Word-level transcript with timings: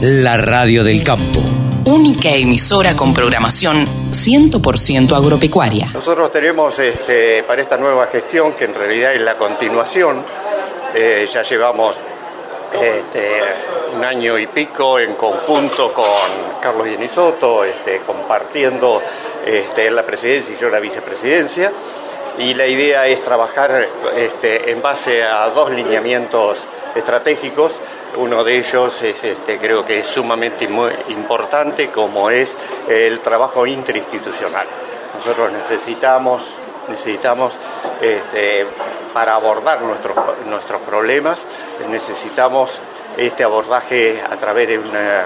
la 0.00 0.36
radio 0.36 0.84
del 0.84 1.02
campo. 1.02 1.40
Única 1.86 2.30
emisora 2.30 2.94
con 2.94 3.12
programación 3.12 3.84
100% 4.10 5.16
agropecuaria. 5.16 5.88
Nosotros 5.92 6.30
tenemos 6.30 6.78
este, 6.78 7.42
para 7.42 7.62
esta 7.62 7.76
nueva 7.76 8.06
gestión, 8.06 8.52
que 8.52 8.66
en 8.66 8.74
realidad 8.74 9.14
es 9.14 9.22
la 9.22 9.36
continuación, 9.36 10.22
eh, 10.94 11.26
ya 11.32 11.42
llevamos 11.42 11.96
este, 12.72 13.40
un 13.96 14.04
año 14.04 14.38
y 14.38 14.46
pico 14.46 15.00
en 15.00 15.14
conjunto 15.14 15.92
con 15.92 16.04
Carlos 16.60 16.86
Yenisoto, 16.86 17.64
este, 17.64 18.00
compartiendo 18.06 19.02
este, 19.44 19.90
la 19.90 20.04
presidencia 20.04 20.54
y 20.54 20.60
yo 20.60 20.68
la 20.68 20.78
vicepresidencia. 20.78 21.72
Y 22.38 22.54
la 22.54 22.68
idea 22.68 23.08
es 23.08 23.20
trabajar 23.20 23.88
este, 24.16 24.70
en 24.70 24.80
base 24.80 25.24
a 25.24 25.48
dos 25.50 25.72
lineamientos 25.72 26.58
estratégicos. 26.94 27.72
Uno 28.16 28.42
de 28.42 28.58
ellos 28.58 29.02
es, 29.02 29.22
este, 29.22 29.58
creo 29.58 29.84
que 29.84 30.00
es 30.00 30.06
sumamente 30.06 30.68
importante, 31.08 31.88
como 31.88 32.30
es 32.30 32.54
el 32.88 33.20
trabajo 33.20 33.66
interinstitucional. 33.66 34.66
Nosotros 35.14 35.52
necesitamos, 35.52 36.42
necesitamos 36.88 37.52
este, 38.00 38.66
para 39.12 39.34
abordar 39.34 39.82
nuestros, 39.82 40.16
nuestros 40.46 40.80
problemas, 40.82 41.44
necesitamos 41.88 42.80
este 43.16 43.44
abordaje 43.44 44.22
a 44.22 44.36
través 44.36 44.68
de 44.68 44.78
una 44.78 45.24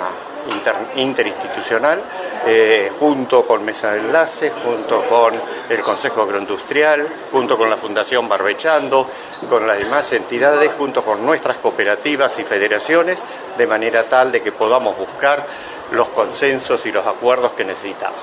interinstitucional, 0.96 2.02
eh, 2.46 2.90
junto 2.98 3.46
con 3.46 3.64
Mesa 3.64 3.92
de 3.92 4.00
Enlace, 4.00 4.50
junto 4.64 5.02
con 5.02 5.34
el 5.68 5.80
Consejo 5.80 6.22
Agroindustrial, 6.22 7.06
junto 7.30 7.56
con 7.56 7.70
la 7.70 7.76
Fundación 7.76 8.28
Barbechando, 8.28 9.06
con 9.48 9.66
las 9.66 9.78
demás 9.78 10.12
entidades, 10.12 10.72
junto 10.76 11.02
con 11.04 11.24
nuestras 11.24 11.58
cooperativas 11.58 12.38
y 12.38 12.44
federaciones, 12.44 13.22
de 13.56 13.66
manera 13.66 14.04
tal 14.04 14.32
de 14.32 14.42
que 14.42 14.52
podamos 14.52 14.96
buscar 14.96 15.46
los 15.92 16.08
consensos 16.08 16.84
y 16.86 16.92
los 16.92 17.06
acuerdos 17.06 17.52
que 17.52 17.64
necesitamos. 17.64 18.18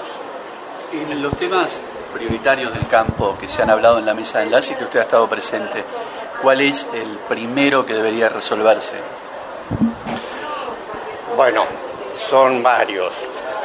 En 0.92 1.22
los 1.22 1.38
temas 1.38 1.84
prioritarios 2.14 2.74
del 2.74 2.88
campo 2.88 3.38
que 3.40 3.48
se 3.48 3.62
han 3.62 3.70
hablado 3.70 4.00
en 4.00 4.06
la 4.06 4.14
mesa 4.14 4.40
de 4.40 4.46
enlace 4.46 4.74
y 4.74 4.76
que 4.76 4.84
usted 4.84 5.00
ha 5.00 5.04
estado 5.04 5.30
presente, 5.30 5.84
¿cuál 6.42 6.62
es 6.62 6.88
el 6.94 7.20
primero 7.28 7.86
que 7.86 7.94
debería 7.94 8.30
resolverse? 8.30 8.96
Bueno, 11.36 11.66
son 12.18 12.62
varios, 12.62 13.14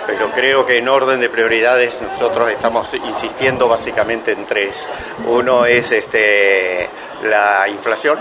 pero 0.06 0.30
creo 0.30 0.66
que 0.66 0.78
en 0.78 0.88
orden 0.88 1.20
de 1.20 1.28
prioridades 1.28 2.00
nosotros 2.00 2.50
estamos 2.50 2.92
insistiendo 2.94 3.68
básicamente 3.68 4.32
en 4.32 4.46
tres. 4.46 4.86
Uno 5.26 5.66
es 5.66 5.92
este, 5.92 6.88
la 7.22 7.68
inflación, 7.68 8.18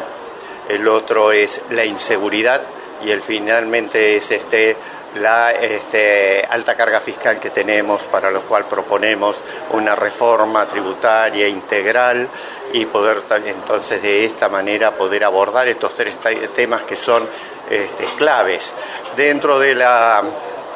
el 0.69 0.87
otro 0.87 1.31
es 1.31 1.61
la 1.71 1.85
inseguridad 1.85 2.61
y 3.03 3.11
el 3.11 3.21
finalmente 3.21 4.15
es 4.15 4.31
este, 4.31 4.77
la 5.15 5.51
este, 5.51 6.45
alta 6.49 6.75
carga 6.75 6.99
fiscal 7.01 7.39
que 7.39 7.49
tenemos, 7.49 8.01
para 8.03 8.31
lo 8.31 8.41
cual 8.41 8.65
proponemos 8.65 9.37
una 9.71 9.95
reforma 9.95 10.65
tributaria 10.65 11.47
integral 11.47 12.27
y 12.71 12.85
poder 12.85 13.23
entonces 13.45 14.01
de 14.01 14.25
esta 14.25 14.49
manera 14.49 14.91
poder 14.91 15.23
abordar 15.23 15.67
estos 15.67 15.93
tres 15.93 16.17
temas 16.55 16.83
que 16.83 16.95
son 16.95 17.27
este, 17.69 18.05
claves. 18.17 18.73
Dentro 19.15 19.59
de 19.59 19.75
la 19.75 20.23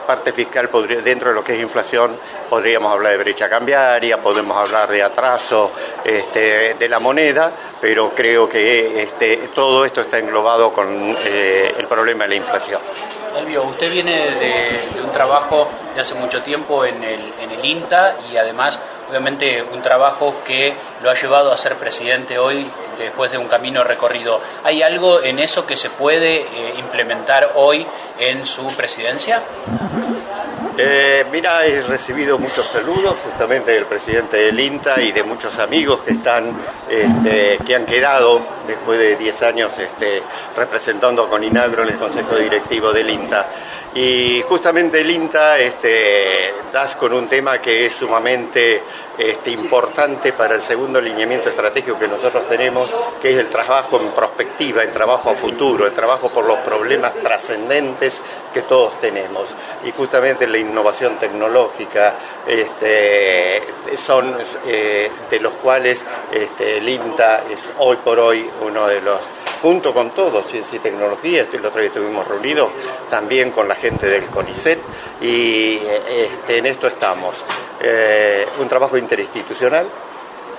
parte 0.07 0.31
fiscal, 0.31 0.69
dentro 1.03 1.29
de 1.29 1.35
lo 1.35 1.43
que 1.43 1.53
es 1.53 1.61
inflación, 1.61 2.17
podríamos 2.49 2.91
hablar 2.91 3.11
de 3.11 3.17
brecha 3.17 3.49
cambiaria, 3.49 4.21
podemos 4.21 4.57
hablar 4.57 4.89
de 4.89 5.03
atraso 5.03 5.71
este, 6.03 6.75
de 6.75 6.89
la 6.89 6.99
moneda, 6.99 7.51
pero 7.79 8.09
creo 8.09 8.47
que 8.47 9.03
este, 9.03 9.49
todo 9.53 9.85
esto 9.85 10.01
está 10.01 10.17
englobado 10.17 10.71
con 10.73 11.15
eh, 11.25 11.75
el 11.77 11.85
problema 11.87 12.23
de 12.23 12.29
la 12.29 12.35
inflación. 12.35 12.81
Elvio, 13.37 13.63
usted 13.63 13.91
viene 13.91 14.35
de, 14.35 14.79
un 15.03 15.11
trabajo 15.11 15.67
de 15.93 16.01
hace 16.01 16.15
mucho 16.15 16.41
tiempo 16.41 16.85
en 16.85 17.03
el 17.03 17.65
INTA 17.65 18.15
y 18.31 18.37
además 18.37 18.79
obviamente 19.09 19.63
un 19.63 19.81
trabajo 19.81 20.35
que 20.45 20.73
lo 21.01 21.09
ha 21.09 21.13
llevado 21.13 21.51
a 21.51 21.57
ser 21.57 21.75
presidente 21.75 22.37
hoy 22.37 22.67
después 22.97 23.31
de 23.31 23.37
un 23.37 23.47
camino 23.47 23.83
recorrido. 23.83 24.41
¿Hay 24.63 24.81
algo 24.81 25.21
en 25.21 25.39
eso 25.39 25.65
que 25.65 25.75
se 25.75 25.89
puede 25.89 26.41
eh, 26.41 26.73
implementar 26.77 27.51
hoy 27.55 27.85
en 28.17 28.45
su 28.45 28.67
presidencia? 28.75 29.41
Eh, 30.79 31.25
mira, 31.31 31.65
he 31.65 31.81
recibido 31.81 32.37
muchos 32.37 32.67
saludos 32.67 33.15
justamente 33.23 33.71
del 33.71 33.85
presidente 33.85 34.37
del 34.37 34.59
INTA 34.59 35.01
y 35.01 35.11
de 35.11 35.23
muchos 35.23 35.57
amigos 35.57 36.01
que 36.01 36.11
están, 36.11 36.55
este, 36.87 37.57
que 37.65 37.75
han 37.75 37.85
quedado 37.85 38.41
después 38.67 38.99
de 38.99 39.15
10 39.15 39.41
años 39.41 39.79
este, 39.79 40.21
representando 40.55 41.27
con 41.27 41.43
INAGRO 41.43 41.81
en 41.81 41.89
el 41.89 41.97
Consejo 41.97 42.35
Directivo 42.35 42.93
del 42.93 43.09
INTA. 43.09 43.49
Y 43.99 44.43
justamente 44.43 45.01
el 45.01 45.09
INTA 45.09 45.57
este, 45.57 46.53
das 46.71 46.95
con 46.97 47.13
un 47.13 47.27
tema 47.27 47.59
que 47.59 47.87
es 47.87 47.93
sumamente 47.93 48.83
este, 49.17 49.49
importante 49.49 50.33
para 50.33 50.53
el 50.53 50.61
segundo 50.61 51.01
lineamiento 51.01 51.49
estratégico 51.49 51.97
que 51.97 52.07
nosotros 52.07 52.47
tenemos, 52.47 52.95
que 53.19 53.33
es 53.33 53.39
el 53.39 53.49
trabajo 53.49 53.99
en 53.99 54.11
prospectiva, 54.11 54.83
el 54.83 54.91
trabajo 54.91 55.31
a 55.31 55.33
futuro, 55.33 55.87
el 55.87 55.93
trabajo 55.93 56.29
por 56.29 56.45
los 56.45 56.59
problemas 56.59 57.15
trascendentes 57.15 58.21
que 58.53 58.61
todos 58.61 58.99
tenemos. 58.99 59.49
Y 59.83 59.91
justamente 59.93 60.45
la 60.45 60.59
innovación 60.59 61.17
tecnológica 61.17 62.17
este, 62.45 63.63
son 63.95 64.37
eh, 64.67 65.09
de 65.27 65.39
los 65.39 65.53
cuales 65.53 66.05
este, 66.31 66.77
el 66.77 66.87
INTA 66.87 67.45
es 67.49 67.61
hoy 67.79 67.97
por 67.97 68.19
hoy 68.19 68.47
uno 68.61 68.85
de 68.85 69.01
los 69.01 69.21
junto 69.61 69.93
con 69.93 70.11
todos, 70.11 70.45
Ciencia 70.45 70.77
y 70.77 70.79
Tecnología, 70.79 71.45
el 71.51 71.65
otro 71.65 71.79
día 71.79 71.89
estuvimos 71.89 72.27
reunidos 72.27 72.69
también 73.09 73.51
con 73.51 73.67
la 73.67 73.75
gente 73.75 74.07
del 74.07 74.25
CONICET 74.25 74.79
y 75.21 75.79
este, 76.09 76.57
en 76.57 76.65
esto 76.65 76.87
estamos. 76.87 77.43
Eh, 77.81 78.47
un 78.59 78.67
trabajo 78.67 78.97
interinstitucional 78.97 79.87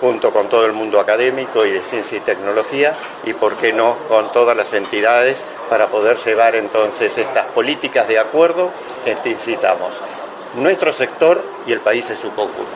junto 0.01 0.33
con 0.33 0.49
todo 0.49 0.65
el 0.65 0.73
mundo 0.73 1.01
académico 1.01 1.67
y 1.67 1.73
de 1.73 1.83
ciencia 1.83 2.19
y 2.19 2.21
tecnología 2.21 2.97
y, 3.25 3.33
por 3.33 3.57
qué 3.57 3.73
no, 3.73 3.97
con 4.09 4.31
todas 4.33 4.57
las 4.57 4.73
entidades 4.73 5.45
para 5.69 5.89
poder 5.89 6.17
llevar 6.19 6.55
entonces 6.57 7.19
estas 7.19 7.47
políticas 7.47 8.07
de 8.09 8.19
acuerdo 8.19 8.71
que 9.05 9.31
incitamos 9.31 9.95
nuestro 10.59 10.93
sector 10.93 11.43
y 11.67 11.73
el 11.73 11.81
país 11.81 12.09
en 12.11 12.17
su 12.17 12.31
conjunto. 12.35 12.71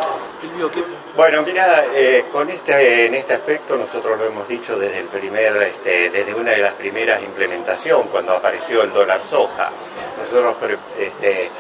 Bueno, 1.17 1.43
mira, 1.43 1.85
eh, 1.95 2.25
con 2.33 2.49
este, 2.49 3.07
en 3.07 3.15
este 3.15 3.35
aspecto 3.35 3.77
nosotros 3.77 4.19
lo 4.19 4.27
hemos 4.27 4.49
dicho 4.49 4.79
desde 4.79 5.01
el 5.01 5.07
primer, 5.07 5.57
este, 5.63 6.11
desde 6.11 6.35
una 6.35 6.53
de 6.53 6.59
las 6.59 6.73
primeras 6.75 7.23
implementaciones, 7.23 8.09
cuando 8.11 8.33
apareció 8.33 8.83
el 8.83 8.93
dólar 8.93 9.21
soja. 9.21 9.71
Nosotros 10.19 10.57
este, 10.99 11.51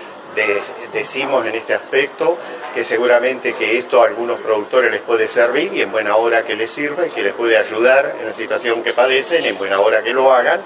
decimos 0.93 1.47
en 1.47 1.54
este 1.54 1.75
aspecto 1.75 2.38
que 2.75 2.84
seguramente 2.84 3.53
que 3.54 3.78
esto 3.78 4.03
a 4.03 4.06
algunos 4.06 4.41
productores 4.41 4.91
les 4.91 5.00
puede 5.00 5.28
servir 5.28 5.72
y 5.75 5.82
en 5.82 5.93
buena 5.93 6.16
hora 6.16 6.44
que 6.44 6.54
les 6.54 6.70
sirva 6.70 7.06
y 7.06 7.10
que 7.10 7.22
les 7.22 7.34
puede 7.34 7.56
ayudar 7.56 8.16
en 8.19 8.26
la 8.26 8.32
situación 8.32 8.82
que 8.82 8.92
padecen, 8.92 9.44
en 9.44 9.59
buena 9.59 9.81
hora 9.81 10.03
que 10.03 10.12
lo 10.12 10.32
hagan, 10.32 10.62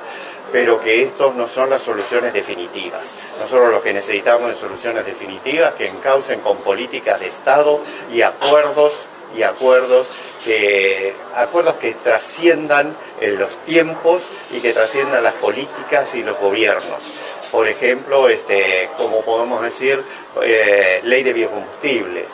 pero 0.52 0.80
que 0.80 1.02
estos 1.02 1.34
no 1.34 1.48
son 1.48 1.70
las 1.70 1.82
soluciones 1.82 2.32
definitivas. 2.32 3.14
Nosotros 3.40 3.72
lo 3.72 3.82
que 3.82 3.92
necesitamos 3.92 4.52
es 4.52 4.58
soluciones 4.58 5.04
definitivas 5.04 5.74
que 5.74 5.88
encaucen 5.88 6.40
con 6.40 6.58
políticas 6.58 7.20
de 7.20 7.28
Estado 7.28 7.80
y 8.12 8.22
acuerdos 8.22 9.06
y 9.36 9.42
acuerdos 9.42 10.06
que 10.44 11.14
acuerdos 11.34 11.74
que 11.74 11.94
trasciendan 11.94 12.96
en 13.20 13.38
los 13.38 13.50
tiempos 13.64 14.22
y 14.52 14.60
que 14.60 14.72
trasciendan 14.72 15.24
las 15.24 15.34
políticas 15.34 16.14
y 16.14 16.22
los 16.22 16.38
gobiernos. 16.38 17.00
Por 17.50 17.68
ejemplo, 17.68 18.28
este, 18.28 18.90
como 18.96 19.22
podemos 19.22 19.62
decir, 19.62 20.02
eh, 20.42 21.00
ley 21.04 21.22
de 21.22 21.32
biocombustibles, 21.32 22.26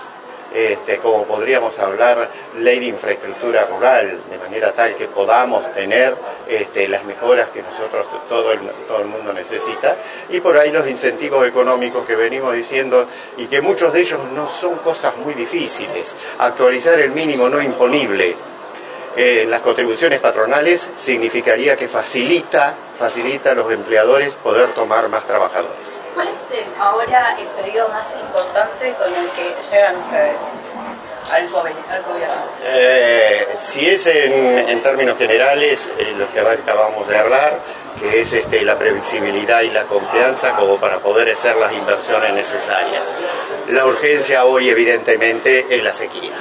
este, 0.55 0.99
como 0.99 1.25
podríamos 1.25 1.79
hablar, 1.79 2.31
ley 2.59 2.79
de 2.79 2.87
infraestructura 2.87 3.65
rural, 3.65 4.21
de 4.31 4.39
manera 4.39 4.73
tal 4.73 4.95
que 4.97 5.07
podamos 5.07 5.73
tener 5.73 6.15
este, 6.49 6.89
las 6.89 7.05
mejoras 7.05 7.49
que 7.51 7.63
nosotros, 7.63 8.07
todo 8.29 8.53
el, 8.53 8.61
todo 8.87 9.01
el 9.01 9.07
mundo 9.07 9.33
necesita, 9.33 9.97
y 10.29 10.41
por 10.41 10.57
ahí 10.59 10.71
los 10.71 10.87
incentivos 10.87 11.47
económicos 11.47 12.07
que 12.07 12.17
venimos 12.17 12.55
diciendo, 12.55 13.07
y 13.37 13.47
que 13.47 13.61
muchos 13.61 13.93
de 13.93 14.01
ellos 14.01 14.21
no 14.35 14.49
son 14.49 14.77
cosas 14.77 15.17
muy 15.17 15.35
difíciles. 15.35 16.15
Actualizar 16.39 16.99
el 17.01 17.13
mínimo 17.13 17.49
no 17.49 17.63
imponible, 17.63 18.37
eh, 19.17 19.45
las 19.49 19.61
contribuciones 19.61 20.21
patronales 20.21 20.91
significaría 20.97 21.77
que 21.77 21.89
facilita, 21.89 22.75
facilita 22.99 23.51
a 23.51 23.55
los 23.55 23.71
empleadores 23.71 24.35
poder 24.35 24.73
tomar 24.73 25.09
más 25.09 25.25
trabajadores. 25.27 26.01
¿Cuál 26.15 26.29
es 26.29 26.33
ahora 26.79 27.37
el 27.39 27.47
pedido 27.49 27.89
más 27.89 28.07
importante 28.19 28.95
con 28.99 29.15
el 29.15 29.29
que 29.31 29.55
llegan 29.71 29.97
ustedes? 29.97 30.37
Al, 31.31 31.49
gobierno. 31.49 31.77
Eh, 32.65 33.47
si 33.59 33.89
es 33.89 34.07
en, 34.07 34.83
términos 34.83 35.17
generales, 35.17 35.91
eh, 35.97 36.13
lo 36.17 36.31
que 36.33 36.41
acabamos 36.41 37.09
de 37.09 37.17
hablar, 37.17 37.61
que 37.99 38.21
es 38.21 38.33
este, 38.33 38.63
la 38.63 38.77
previsibilidad 38.77 39.63
y 39.63 39.71
la 39.71 39.85
confianza 39.85 40.57
como 40.57 40.79
para 40.79 40.99
poder 40.99 41.31
hacer 41.31 41.57
las 41.57 41.73
inversiones 41.73 42.35
necesarias. 42.35 43.13
La 43.69 43.87
urgencia 43.87 44.45
hoy 44.45 44.69
evidentemente 44.69 45.67
es 45.71 45.83
la 45.83 45.93
sequía. 45.93 46.33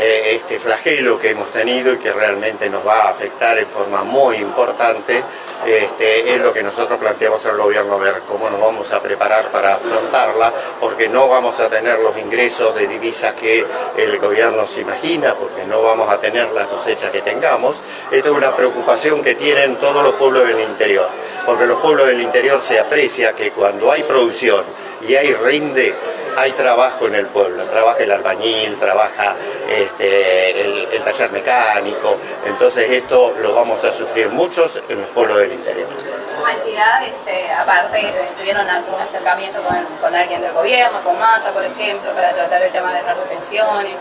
Este, 0.00 0.58
flagelo 0.60 1.18
que 1.18 1.30
hemos 1.30 1.50
tenido 1.50 1.92
y 1.92 1.98
que 1.98 2.12
realmente 2.12 2.70
nos 2.70 2.86
va 2.86 3.06
a 3.06 3.10
afectar 3.10 3.58
en 3.58 3.66
forma 3.66 4.04
muy 4.04 4.36
importante 4.36 5.24
este, 5.66 6.34
es 6.34 6.40
lo 6.40 6.52
que 6.52 6.62
nosotros 6.62 6.98
planteamos 6.98 7.44
al 7.46 7.56
gobierno, 7.56 7.98
ver 7.98 8.22
cómo 8.28 8.48
nos 8.48 8.60
vamos 8.60 8.92
a 8.92 9.02
preparar 9.02 9.50
para 9.50 9.74
afrontarla, 9.74 10.52
porque 10.80 11.08
no 11.08 11.28
vamos 11.28 11.58
a 11.58 11.68
tener 11.68 11.98
los 11.98 12.16
ingresos 12.16 12.74
de 12.76 12.86
divisas 12.86 13.34
que 13.34 13.66
el 13.96 14.18
gobierno 14.18 14.66
se 14.66 14.82
imagina, 14.82 15.34
porque 15.34 15.64
no 15.64 15.82
vamos 15.82 16.08
a 16.10 16.18
tener 16.20 16.52
la 16.52 16.66
cosecha 16.66 17.10
que 17.10 17.22
tengamos. 17.22 17.82
Esto 18.10 18.30
es 18.30 18.36
una 18.36 18.54
preocupación 18.54 19.22
que 19.22 19.34
tienen 19.34 19.76
todos 19.76 20.02
los 20.02 20.14
pueblos 20.14 20.46
del 20.46 20.60
interior, 20.60 21.08
porque 21.44 21.66
los 21.66 21.78
pueblos 21.80 22.06
del 22.06 22.20
interior 22.20 22.60
se 22.60 22.78
aprecia 22.78 23.32
que 23.32 23.50
cuando 23.50 23.90
hay 23.90 24.04
producción 24.04 24.62
y 25.06 25.16
hay 25.16 25.34
rinde, 25.34 25.94
hay 26.38 26.52
trabajo 26.52 27.06
en 27.06 27.16
el 27.16 27.26
pueblo, 27.26 27.64
trabaja 27.64 27.98
el 28.02 28.12
albañil, 28.12 28.76
trabaja 28.76 29.34
este, 29.68 30.60
el, 30.60 31.02
taller 31.02 31.32
mecánico, 31.32 32.16
entonces 32.44 32.90
esto 32.90 33.34
lo 33.40 33.54
vamos 33.54 33.82
a 33.84 33.92
sufrir 33.92 34.28
muchos 34.28 34.80
en 34.88 35.00
los 35.00 35.10
pueblos 35.10 35.38
del 35.38 35.52
interior. 35.52 35.88
Como 36.36 36.48
entidad, 36.48 37.02
este, 37.04 37.50
aparte, 37.52 38.00
eh, 38.00 38.28
¿tuvieron 38.38 38.68
algún 38.68 39.00
acercamiento 39.00 39.60
con, 40.00 40.14
alguien 40.14 40.40
del 40.40 40.52
gobierno, 40.52 41.00
con 41.02 41.18
Massa, 41.18 41.50
por 41.50 41.64
ejemplo, 41.64 42.12
para 42.12 42.32
tratar 42.32 42.62
el 42.62 42.72
tema 42.72 42.94
de 42.94 43.02
las 43.02 43.16
retenciones? 43.16 43.96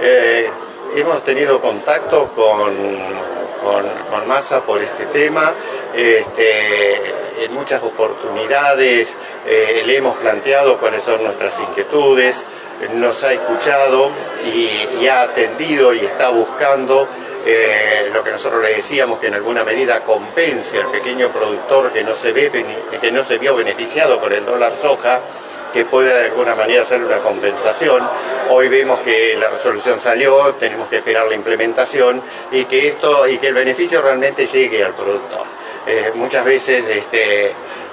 Eh, 0.00 0.50
hemos 0.96 1.22
tenido 1.22 1.60
contacto 1.60 2.28
con, 2.34 2.74
con, 3.62 4.28
Massa 4.28 4.60
por 4.62 4.82
este 4.82 5.06
tema. 5.06 5.52
Este, 5.94 7.17
en 7.38 7.52
muchas 7.52 7.82
oportunidades 7.82 9.16
eh, 9.46 9.82
le 9.84 9.96
hemos 9.96 10.16
planteado 10.18 10.78
cuáles 10.78 11.02
son 11.02 11.22
nuestras 11.22 11.58
inquietudes, 11.60 12.44
nos 12.94 13.24
ha 13.24 13.32
escuchado 13.32 14.10
y, 14.54 15.06
ha 15.06 15.22
atendido 15.22 15.94
y 15.94 16.00
está 16.00 16.28
buscando 16.28 17.08
eh, 17.46 18.10
lo 18.12 18.22
que 18.22 18.30
nosotros 18.30 18.62
le 18.62 18.74
decíamos 18.74 19.18
que 19.18 19.28
en 19.28 19.34
alguna 19.34 19.64
medida 19.64 20.00
compense 20.00 20.78
al 20.78 20.90
pequeño 20.90 21.30
productor 21.30 21.92
que 21.92 22.04
no 22.04 22.14
se 22.14 22.32
ve 22.32 22.50
que 23.00 23.10
no 23.10 23.24
se 23.24 23.38
vio 23.38 23.56
beneficiado 23.56 24.20
con 24.20 24.32
el 24.32 24.44
dólar 24.44 24.74
soja 24.76 25.20
que 25.72 25.84
pueda 25.84 26.14
de 26.14 26.26
alguna 26.26 26.54
manera 26.54 26.82
hacer 26.82 27.02
una 27.02 27.18
compensación. 27.18 28.02
Hoy 28.50 28.68
vemos 28.68 29.00
que 29.00 29.36
la 29.36 29.50
resolución 29.50 29.98
salió, 29.98 30.54
tenemos 30.54 30.88
que 30.88 30.96
esperar 30.96 31.26
la 31.28 31.34
implementación 31.34 32.22
y 32.50 32.64
que 32.64 32.88
esto 32.88 33.28
y 33.28 33.38
que 33.38 33.48
el 33.48 33.54
beneficio 33.54 34.00
realmente 34.00 34.46
llegue 34.46 34.82
al 34.84 34.94
productor. 34.94 35.57
Eh, 35.88 36.12
muchas 36.14 36.44
veces 36.44 36.84
este, 36.86 37.46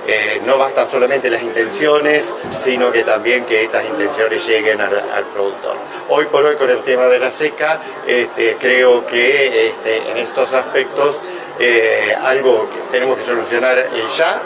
eh, 0.07 0.41
no 0.45 0.57
bastan 0.57 0.85
solamente 0.89 1.29
las 1.29 1.41
intenciones, 1.41 2.29
sino 2.59 2.91
que 2.91 3.05
también 3.05 3.45
que 3.45 3.63
estas 3.63 3.85
intenciones 3.85 4.45
lleguen 4.45 4.81
al, 4.81 5.23
productor. 5.33 5.77
Hoy 6.09 6.25
por 6.25 6.43
hoy 6.43 6.57
con 6.57 6.69
el 6.69 6.83
tema 6.83 7.05
de 7.05 7.19
la 7.19 7.31
seca, 7.31 7.79
este, 8.05 8.57
creo 8.59 9.07
que 9.07 9.69
este, 9.69 10.11
en 10.11 10.17
estos 10.17 10.53
aspectos 10.53 11.21
eh, 11.57 12.13
algo 12.21 12.69
que 12.69 12.79
tenemos 12.91 13.17
que 13.17 13.23
solucionar 13.23 13.87
ya, 14.17 14.41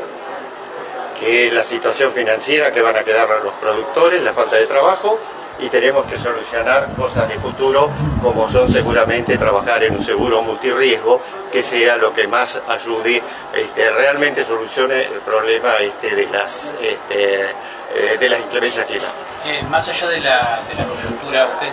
que 1.19 1.47
es 1.47 1.53
la 1.53 1.63
situación 1.63 2.11
financiera 2.11 2.71
que 2.71 2.83
van 2.83 2.95
a 2.95 3.03
quedar 3.03 3.27
los 3.43 3.53
productores, 3.55 4.21
la 4.21 4.33
falta 4.33 4.57
de 4.57 4.67
trabajo, 4.67 5.19
y 5.59 5.69
tenemos 5.69 6.05
que 6.05 6.17
solucionar 6.17 6.93
cosas 6.95 7.27
de 7.27 7.35
futuro 7.35 7.89
como 8.21 8.49
son 8.49 8.71
seguramente 8.71 9.37
trabajar 9.37 9.83
en 9.83 9.95
un 9.95 10.05
seguro 10.05 10.41
multirriesgo 10.41 11.21
que 11.51 11.63
sea 11.63 11.97
lo 11.97 12.13
que 12.13 12.27
más 12.27 12.61
ayude, 12.67 13.21
este, 13.53 13.89
realmente 13.91 14.43
solucione 14.43 15.03
el 15.03 15.19
problema 15.19 15.75
este, 15.77 16.15
de 16.15 16.27
las 16.27 16.73
este, 16.81 17.41
eh, 17.41 18.17
de 18.19 18.29
las 18.29 18.39
inclemencias 18.39 18.85
climáticas. 18.85 19.69
más 19.69 19.89
allá 19.89 20.07
de 20.07 20.19
la, 20.19 20.59
de 20.69 20.75
la 20.75 20.87
coyuntura, 20.87 21.47
usted 21.47 21.69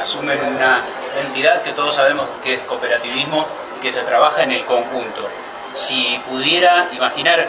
asume 0.00 0.36
una 0.36 0.84
entidad 1.20 1.62
que 1.62 1.72
todos 1.72 1.94
sabemos 1.94 2.26
que 2.44 2.54
es 2.54 2.60
cooperativismo 2.60 3.46
y 3.76 3.80
que 3.80 3.90
se 3.90 4.02
trabaja 4.02 4.42
en 4.42 4.52
el 4.52 4.64
conjunto. 4.64 5.28
Si 5.74 6.20
pudiera 6.28 6.88
imaginar 6.92 7.48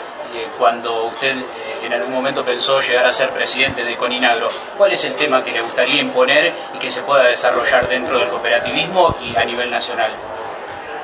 cuando 0.57 1.05
usted 1.05 1.37
eh, 1.37 1.85
en 1.85 1.93
algún 1.93 2.13
momento 2.13 2.43
pensó 2.43 2.79
llegar 2.79 3.07
a 3.07 3.11
ser 3.11 3.29
presidente 3.29 3.83
de 3.83 3.95
Coninagro, 3.95 4.47
¿cuál 4.77 4.91
es 4.91 5.03
el 5.05 5.15
tema 5.15 5.43
que 5.43 5.51
le 5.51 5.61
gustaría 5.61 6.01
imponer 6.01 6.51
y 6.73 6.79
que 6.79 6.89
se 6.89 7.01
pueda 7.01 7.23
desarrollar 7.23 7.87
dentro 7.87 8.19
del 8.19 8.27
cooperativismo 8.29 9.17
y 9.21 9.35
a 9.35 9.45
nivel 9.45 9.69
nacional? 9.71 10.11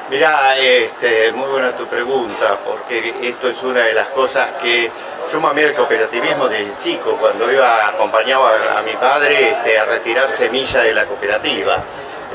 Mira, 0.09 0.55
este, 0.57 1.31
muy 1.31 1.49
buena 1.49 1.71
tu 1.71 1.87
pregunta, 1.87 2.57
porque 2.63 3.15
esto 3.23 3.49
es 3.49 3.63
una 3.63 3.85
de 3.85 3.93
las 3.93 4.07
cosas 4.09 4.51
que 4.61 4.91
yo 5.31 5.39
mamé 5.39 5.63
el 5.63 5.73
cooperativismo 5.73 6.47
desde 6.47 6.77
chico, 6.77 7.17
cuando 7.19 7.51
iba 7.51 7.87
acompañado 7.87 8.45
a, 8.45 8.81
mi 8.83 8.93
padre 8.93 9.49
este, 9.49 9.79
a 9.79 9.85
retirar 9.85 10.29
semilla 10.29 10.83
de 10.83 10.93
la 10.93 11.05
cooperativa. 11.05 11.83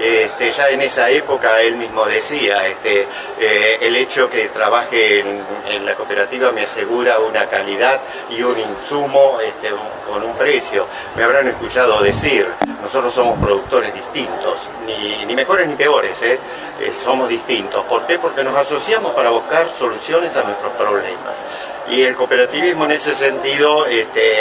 Este, 0.01 0.51
ya 0.51 0.71
en 0.71 0.81
esa 0.81 1.11
época 1.11 1.61
él 1.61 1.77
mismo 1.77 2.07
decía, 2.07 2.67
este, 2.67 3.07
eh, 3.39 3.79
el 3.83 3.95
hecho 3.97 4.31
que 4.31 4.49
trabaje 4.49 5.21
en, 5.21 5.85
la 5.85 5.95
cooperativa 5.95 6.53
me 6.53 6.63
asegura 6.63 7.19
una 7.19 7.47
calidad 7.47 8.01
y 8.31 8.43
un 8.43 8.59
insumo 8.59 9.39
este, 9.43 9.71
con 10.09 10.23
un 10.23 10.35
precio. 10.37 10.87
Me 11.17 11.25
habrán 11.25 11.49
escuchado 11.49 12.03
decir, 12.03 12.47
nosotros 12.83 13.13
somos 13.13 13.39
productores 13.39 13.93
distintos, 13.93 14.69
ni, 14.87 15.35
mejores 15.35 15.69
ni 15.69 15.75
peores, 15.75 16.23
¿eh? 16.23 16.39
Eh, 16.81 16.93
somos 16.93 17.29
distintos. 17.29 17.85
¿Por 17.85 18.07
qué? 18.07 18.19
Porque 18.19 18.43
nos 18.43 18.57
asociamos 18.57 19.13
para 19.13 19.31
buscar 19.31 19.69
soluciones 19.71 20.35
a 20.37 20.45
nuestros 20.45 20.73
problemas. 20.73 21.45
Y 21.89 22.03
el 22.03 22.15
cooperativismo 22.15 22.87
en 22.87 22.93
ese 22.93 23.15
sentido 23.15 23.85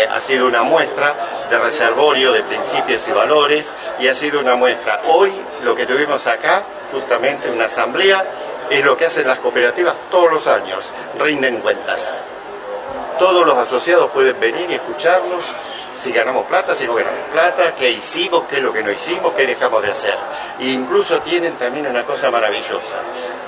ha 0.10 0.20
sido 0.20 0.48
una 0.48 0.64
muestra 0.64 1.16
de 1.50 1.57
reservorio 1.57 2.31
de 2.31 2.44
principios 2.44 3.07
y 3.07 3.12
valores 3.12 3.72
y 4.00 4.07
ha 4.07 4.13
sido 4.13 4.40
una 4.40 4.56
muestra. 4.56 5.01
Hoy 5.07 5.31
lo 5.63 5.75
que 5.75 5.86
tuvimos 5.86 6.25
acá, 6.28 6.63
justamente 6.92 7.50
una 7.50 7.66
asamblea, 7.66 8.25
es 8.69 8.86
lo 8.86 8.96
que 8.96 9.06
hacen 9.06 9.28
las 9.28 9.40
cooperativas 9.40 9.96
todos 10.12 10.31
los 10.31 10.48
años, 10.48 10.94
rinden 11.18 11.60
cuentas. 11.60 12.13
Todos 13.18 13.46
los 13.46 13.57
asociados 13.57 14.12
pueden 14.12 14.40
venir 14.40 14.69
y 14.69 14.75
escucharnos 14.75 15.44
si 16.00 16.13
ganamos 16.13 16.46
plata, 16.46 16.74
si 16.74 16.86
no 16.86 16.96
ganamos 16.96 17.19
plata, 17.34 17.75
qué 17.75 17.90
hicimos, 17.90 18.46
qué 18.50 18.57
es 18.57 18.63
lo 18.63 18.72
que 18.72 18.81
no 18.81 18.92
hicimos, 18.92 19.34
qué 19.34 19.46
dejamos 19.46 19.81
de 19.81 19.90
hacer. 19.90 20.16
E 20.60 20.68
incluso 20.68 21.19
tienen 21.22 21.54
también 21.56 21.88
una 21.88 22.06
cosa 22.06 22.31
maravillosa, 22.31 22.96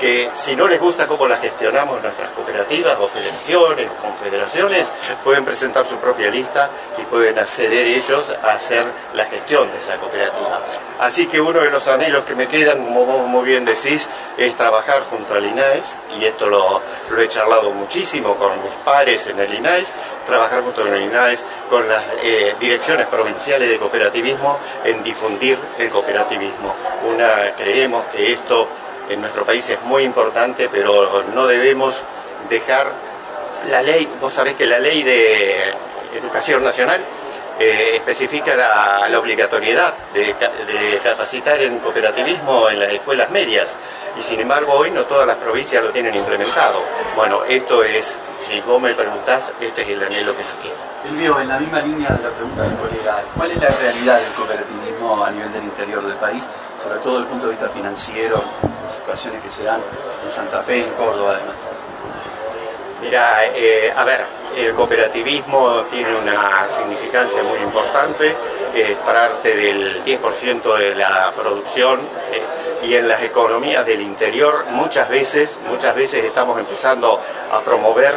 que 0.01 0.31
si 0.33 0.55
no 0.55 0.67
les 0.67 0.79
gusta 0.79 1.07
cómo 1.07 1.27
la 1.27 1.37
gestionamos 1.37 2.01
nuestras 2.01 2.31
cooperativas 2.31 2.97
o 2.99 3.07
federaciones 3.07 3.87
o 3.87 4.01
confederaciones, 4.01 4.91
pueden 5.23 5.45
presentar 5.45 5.85
su 5.85 5.95
propia 5.97 6.31
lista 6.31 6.71
y 6.97 7.03
pueden 7.03 7.37
acceder 7.37 7.85
ellos 7.85 8.33
a 8.43 8.53
hacer 8.53 8.83
la 9.13 9.25
gestión 9.25 9.71
de 9.71 9.77
esa 9.77 9.97
cooperativa. 9.97 10.59
Así 10.99 11.27
que 11.27 11.39
uno 11.39 11.59
de 11.59 11.69
los 11.69 11.87
anhelos 11.87 12.23
que 12.25 12.33
me 12.33 12.47
quedan, 12.47 12.83
como 12.83 13.05
vos 13.05 13.27
muy 13.27 13.45
bien 13.45 13.63
decís, 13.63 14.09
es 14.37 14.55
trabajar 14.55 15.03
junto 15.07 15.35
al 15.35 15.45
INAES, 15.45 15.85
y 16.19 16.25
esto 16.25 16.47
lo, 16.47 16.81
lo 17.11 17.21
he 17.21 17.27
charlado 17.27 17.69
muchísimo 17.71 18.35
con 18.35 18.51
mis 18.63 18.73
pares 18.83 19.27
en 19.27 19.39
el 19.39 19.53
INAES, 19.53 19.87
trabajar 20.25 20.63
junto 20.63 20.81
con 20.81 20.93
el 20.95 21.03
INAES, 21.03 21.45
con 21.69 21.87
las 21.87 22.03
eh, 22.23 22.55
direcciones 22.59 23.05
provinciales 23.05 23.69
de 23.69 23.77
cooperativismo 23.77 24.57
en 24.83 25.03
difundir 25.03 25.59
el 25.77 25.89
cooperativismo. 25.89 26.75
Una, 27.07 27.53
creemos 27.55 28.05
que 28.05 28.33
esto 28.33 28.67
en 29.09 29.21
nuestro 29.21 29.45
país 29.45 29.69
es 29.69 29.81
muy 29.83 30.03
importante, 30.03 30.69
pero 30.71 31.23
no 31.33 31.47
debemos 31.47 31.95
dejar 32.49 32.91
la 33.69 33.81
ley, 33.81 34.07
vos 34.19 34.33
sabés 34.33 34.55
que 34.55 34.65
la 34.65 34.79
ley 34.79 35.03
de 35.03 35.73
educación 36.17 36.63
nacional 36.63 37.01
eh, 37.59 37.97
especifica 37.97 38.55
la, 38.55 39.19
obligatoriedad 39.19 39.93
de, 40.13 40.33
capacitar 41.03 41.61
en 41.61 41.77
cooperativismo 41.79 42.69
en 42.69 42.79
las 42.79 42.91
escuelas 42.91 43.29
medias 43.29 43.75
y 44.17 44.21
sin 44.23 44.39
embargo 44.39 44.73
hoy 44.73 44.89
no 44.89 45.03
todas 45.03 45.27
las 45.27 45.35
provincias 45.35 45.83
lo 45.83 45.91
tienen 45.91 46.15
implementado. 46.15 46.81
Bueno, 47.15 47.43
esto 47.43 47.83
es, 47.83 48.17
si 48.47 48.59
vos 48.61 48.81
me 48.81 48.93
preguntás, 48.95 49.53
este 49.61 49.83
es 49.83 49.89
el 49.89 50.03
anhelo 50.03 50.35
que 50.35 50.43
yo 50.43 50.55
quiero. 50.61 50.77
Elvio, 51.07 51.39
en 51.39 51.47
la 51.47 51.59
misma 51.59 51.81
línea 51.81 52.09
de 52.09 52.23
la 52.23 52.29
pregunta 52.29 52.63
del 52.63 52.75
colega, 52.77 53.23
¿cuál 53.37 53.51
es 53.51 53.61
la 53.61 53.69
realidad 53.69 54.19
del 54.19 54.33
cooperativismo 54.33 55.23
a 55.23 55.31
nivel 55.31 55.53
del 55.53 55.63
interior 55.63 56.03
del 56.03 56.17
país, 56.17 56.49
sobre 56.81 56.99
todo 56.99 57.13
desde 57.13 57.23
el 57.23 57.27
punto 57.27 57.45
de 57.47 57.51
vista 57.51 57.69
financiero, 57.69 58.41
las 58.83 58.93
situaciones 58.93 59.41
que 59.41 59.49
se 59.49 59.63
dan 59.63 59.81
en 60.23 60.31
Santa 60.31 60.61
Fe 60.63 60.83
en 60.83 60.91
Córdoba 60.93 61.35
además? 61.35 61.59
Mira, 63.01 63.45
eh, 63.47 63.91
a 63.95 64.03
ver, 64.03 64.25
el 64.55 64.73
cooperativismo 64.73 65.83
tiene 65.89 66.15
una 66.15 66.67
significancia 66.67 67.41
muy 67.43 67.59
importante, 67.59 68.35
es 68.73 68.97
parte 68.99 69.55
del 69.55 70.03
10% 70.03 70.77
de 70.77 70.95
la 70.95 71.33
producción 71.35 71.99
eh, 72.31 72.41
y 72.83 72.93
en 72.95 73.07
las 73.07 73.21
economías 73.23 73.85
del 73.85 74.01
interior 74.01 74.65
muchas 74.71 75.09
veces, 75.09 75.57
muchas 75.67 75.95
veces 75.95 76.25
estamos 76.25 76.59
empezando 76.59 77.19
a 77.51 77.59
promover 77.61 78.13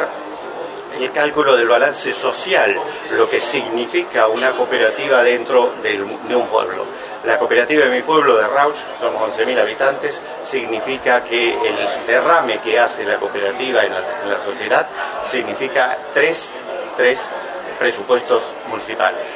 el 0.99 1.11
cálculo 1.11 1.57
del 1.57 1.67
balance 1.67 2.13
social, 2.13 2.75
lo 3.11 3.29
que 3.29 3.39
significa 3.39 4.27
una 4.27 4.51
cooperativa 4.51 5.23
dentro 5.23 5.73
de 5.81 6.35
un 6.35 6.47
pueblo. 6.47 6.85
La 7.25 7.39
cooperativa 7.39 7.85
de 7.85 7.89
mi 7.89 8.01
pueblo 8.03 8.37
de 8.37 8.47
Rauch, 8.47 8.77
somos 8.99 9.35
11.000 9.35 9.59
habitantes, 9.59 10.21
significa 10.43 11.23
que 11.23 11.53
el 11.53 11.75
derrame 12.05 12.59
que 12.59 12.79
hace 12.79 13.03
la 13.03 13.17
cooperativa 13.17 13.83
en 13.83 13.93
la, 13.93 14.39
sociedad 14.43 14.87
significa 15.25 15.97
tres, 16.13 16.53
tres 16.95 17.19
presupuestos 17.79 18.43
municipales. 18.69 19.27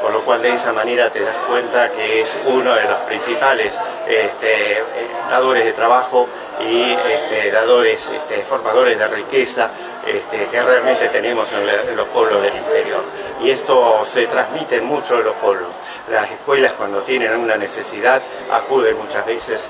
Con 0.00 0.12
lo 0.12 0.24
cual 0.24 0.42
de 0.42 0.54
esa 0.54 0.72
manera 0.72 1.10
te 1.10 1.20
das 1.20 1.36
cuenta 1.48 1.90
que 1.90 2.20
es 2.20 2.36
uno 2.46 2.74
de 2.74 2.84
los 2.84 2.98
principales 3.00 3.74
este, 4.06 4.82
dadores 5.28 5.64
de 5.64 5.72
trabajo 5.72 6.28
y 6.60 6.92
este, 6.92 7.50
dadores, 7.50 8.08
este, 8.08 8.42
formadores 8.42 8.98
de 8.98 9.06
riqueza 9.08 9.70
este, 10.06 10.46
que 10.46 10.62
realmente 10.62 11.08
tenemos 11.08 11.48
en, 11.52 11.96
los 11.96 12.08
pueblos 12.08 12.42
del 12.42 12.54
interior. 12.54 13.02
Y 13.42 13.50
esto 13.50 14.04
se 14.04 14.26
transmite 14.26 14.80
mucho 14.80 15.18
en 15.18 15.24
los 15.24 15.34
pueblos. 15.36 15.70
Las 16.10 16.30
escuelas 16.30 16.72
cuando 16.72 17.02
tienen 17.02 17.34
una 17.34 17.56
necesidad 17.56 18.22
acuden 18.50 18.96
muchas 18.96 19.26
veces 19.26 19.68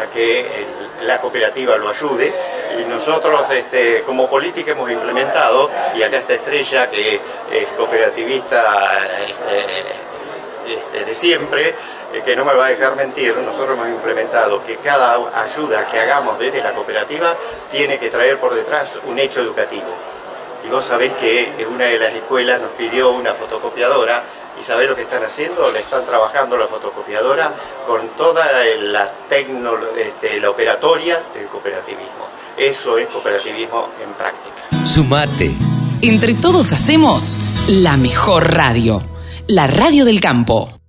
a 0.00 0.06
que 0.12 0.66
la 1.02 1.20
cooperativa 1.20 1.76
lo 1.76 1.90
ayude 1.90 2.32
y 2.78 2.84
nosotros 2.84 3.50
este, 3.50 4.02
como 4.02 4.28
política 4.28 4.72
hemos 4.72 4.90
implementado, 4.90 5.70
y 5.94 6.02
acá 6.02 6.18
está 6.18 6.34
Estrella 6.34 6.90
que 6.90 7.20
es 7.50 7.68
cooperativista 7.76 9.00
este, 10.66 11.04
de 11.04 11.14
siempre, 11.14 11.74
eh, 12.12 12.22
que 12.24 12.36
no 12.36 12.44
me 12.44 12.54
va 12.54 12.66
a 12.66 12.68
dejar 12.68 12.94
mentir, 12.94 13.36
nosotros 13.36 13.78
hemos 13.78 13.88
implementado 13.88 14.62
que 14.64 14.76
cada 14.76 15.14
ayuda 15.42 15.86
que 15.86 15.98
hagamos 15.98 16.38
desde 16.38 16.62
la 16.62 16.72
cooperativa 16.72 17.34
tiene 17.70 17.98
que 17.98 18.10
traer 18.10 18.38
por 18.38 18.54
detrás 18.54 18.98
un 19.06 19.18
hecho 19.18 19.40
educativo. 19.40 19.88
Y 20.64 20.68
vos 20.68 20.84
sabés 20.84 21.12
que 21.14 21.66
una 21.68 21.86
de 21.86 21.98
las 21.98 22.12
escuelas 22.12 22.60
nos 22.60 22.70
pidió 22.72 23.10
una 23.10 23.34
fotocopiadora 23.34 24.22
y 24.60 24.62
sabés 24.62 24.88
lo 24.88 24.94
que 24.94 25.02
están 25.02 25.24
haciendo, 25.24 25.70
le 25.72 25.80
están 25.80 26.04
trabajando 26.04 26.56
la 26.56 26.68
fotocopiadora 26.68 27.52
con 27.86 28.08
toda 28.10 28.46
la, 28.78 29.10
tecno, 29.28 29.76
este, 29.96 30.38
la 30.38 30.50
operatoria 30.50 31.20
del 31.34 31.46
cooperativismo. 31.46 32.28
Eso 32.58 32.98
es 32.98 33.08
cooperativismo 33.08 33.88
en 34.02 34.12
práctica. 34.14 34.86
Sumate. 34.86 35.50
Entre 36.02 36.34
todos 36.34 36.72
hacemos 36.72 37.36
la 37.68 37.96
mejor 37.96 38.52
radio, 38.54 39.02
la 39.46 39.66
radio 39.66 40.04
del 40.04 40.20
campo. 40.20 40.81